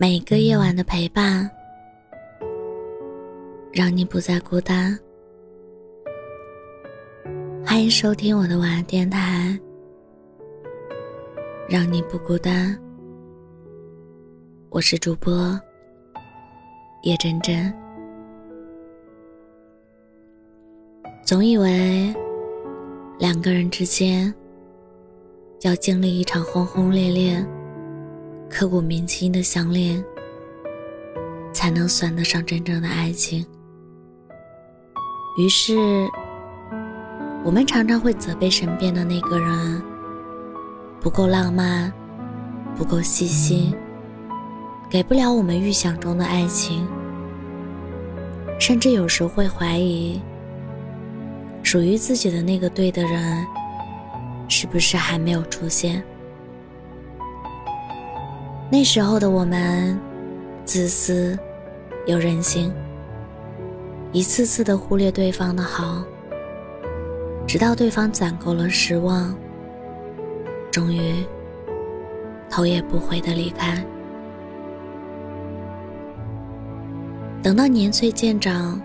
[0.00, 1.50] 每个夜晚的陪伴，
[3.72, 4.96] 让你不再孤单。
[7.66, 9.58] 欢迎收听我的晚安电台，
[11.68, 12.80] 让你不孤单。
[14.70, 15.60] 我是主播
[17.02, 17.74] 叶真真。
[21.24, 22.14] 总以为
[23.18, 24.32] 两个人之间
[25.62, 27.44] 要经历一场轰轰烈烈。
[28.50, 30.02] 刻骨铭心的相恋，
[31.52, 33.46] 才能算得上真正的爱情。
[35.38, 36.08] 于是，
[37.44, 39.82] 我们常常会责备身边的那个人
[41.00, 41.92] 不够浪漫，
[42.74, 43.72] 不够细心，
[44.90, 46.86] 给不了我们预想中的爱情。
[48.58, 50.20] 甚至有时会怀疑，
[51.62, 53.46] 属于自己的那个对的人，
[54.48, 56.02] 是不是还没有出现？
[58.70, 59.98] 那时候的我们，
[60.66, 61.38] 自私
[62.06, 62.70] 又任性，
[64.12, 66.04] 一次次的忽略对方的好，
[67.46, 69.34] 直到对方攒够了失望，
[70.70, 71.24] 终于
[72.50, 73.82] 头也不回的离开。
[77.42, 78.78] 等到年岁渐长，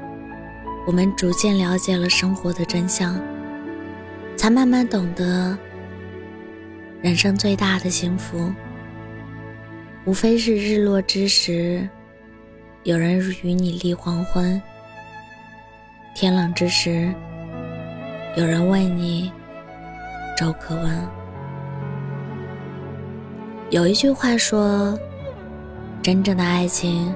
[0.88, 3.20] 我们逐渐了解了生活的真相，
[4.38, 5.58] 才慢慢懂得，
[7.02, 8.50] 人生最大的幸福。
[10.06, 11.88] 无非是日落之时，
[12.84, 14.62] 有人与你立黄昏；
[16.14, 17.10] 天冷之时，
[18.36, 19.32] 有人为你
[20.36, 21.08] 粥可温。
[23.70, 25.00] 有一句话说
[26.04, 27.16] ：“真正的爱情，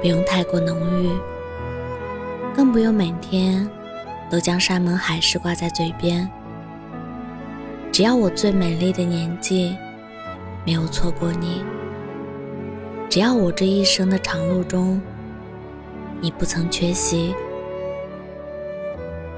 [0.00, 1.10] 不用太过浓郁，
[2.56, 3.68] 更不用每天
[4.30, 6.26] 都将山盟海誓挂在嘴边。
[7.92, 9.76] 只要我最美丽的年纪。”
[10.66, 11.62] 没有错过你，
[13.10, 14.98] 只要我这一生的长路中，
[16.22, 17.34] 你不曾缺席。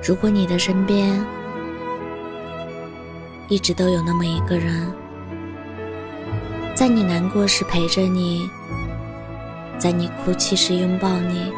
[0.00, 1.20] 如果你的身边
[3.48, 4.86] 一直都有那么一个人，
[6.76, 8.48] 在你难过时陪着你，
[9.78, 11.52] 在你哭泣时拥抱你，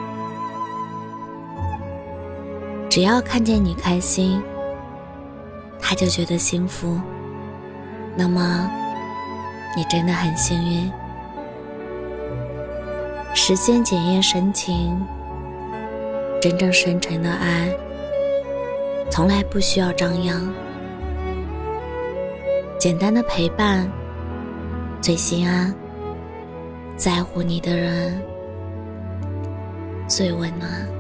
[2.89, 4.43] 只要看见你开心，
[5.79, 6.99] 他就觉得幸福，
[8.17, 8.88] 那么。
[9.77, 10.91] 你真的很幸运。
[13.35, 15.01] 时间检验深情，
[16.41, 17.71] 真正深沉的爱，
[19.11, 20.53] 从来不需要张扬。
[22.79, 23.89] 简单的陪伴，
[25.01, 25.73] 最心安。
[26.97, 28.21] 在乎你的人，
[30.09, 30.98] 最温暖。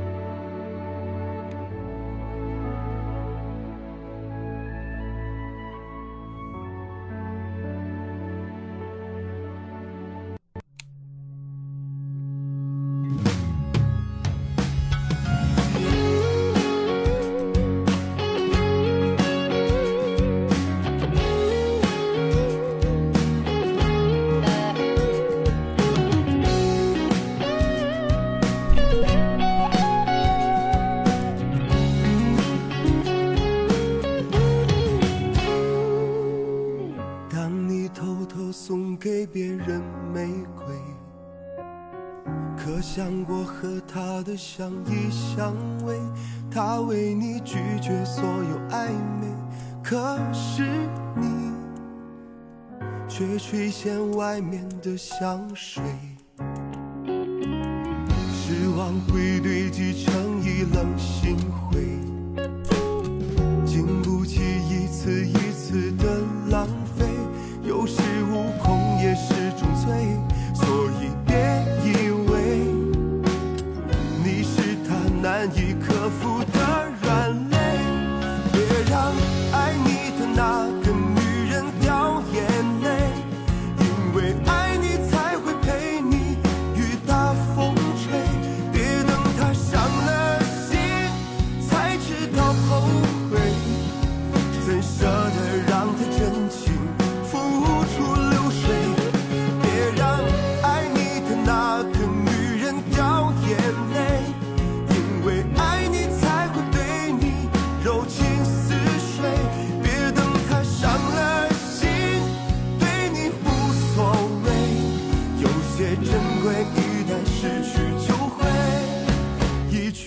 [42.98, 45.54] 想过和他的相依相
[45.86, 45.96] 偎？
[46.50, 48.88] 他为你拒绝所有暧
[49.20, 49.28] 昧，
[49.84, 50.64] 可是
[51.14, 51.52] 你
[53.08, 55.80] 却垂涎外面的香水。
[58.32, 62.00] 失望会堆积成一冷心灰，
[63.64, 65.37] 经不起一次一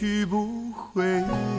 [0.01, 1.50] 去不回。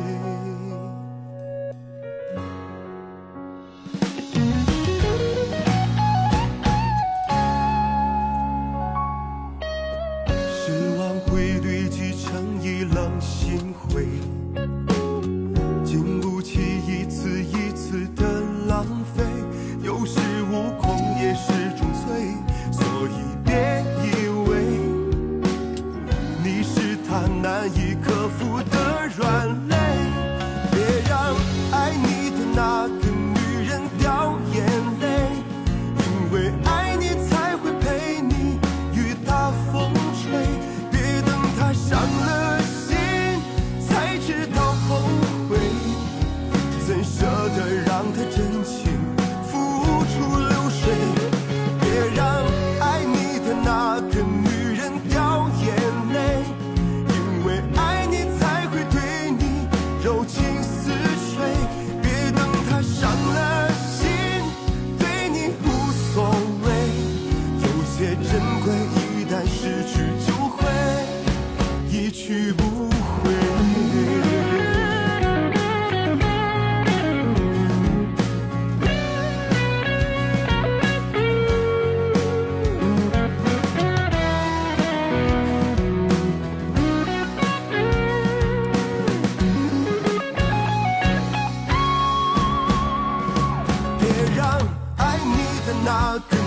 [95.84, 96.41] not.